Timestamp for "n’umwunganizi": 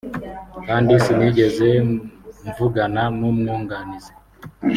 3.19-4.11